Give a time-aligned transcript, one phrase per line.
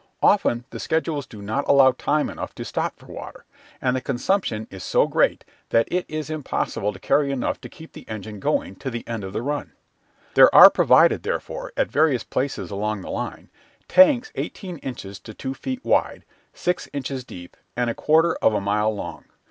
[0.23, 3.45] Often the schedules do not allow time enough to stop for water,
[3.79, 7.93] and the consumption is so great that it is impossible to carry enough to keep
[7.93, 9.73] the engine going to the end of the run.
[10.33, 13.51] There are provided, therefore, at various places along the line,
[13.87, 18.59] tanks eighteen inches to two feet wide, six inches deep, and a quarter of a
[18.59, 19.25] mile long.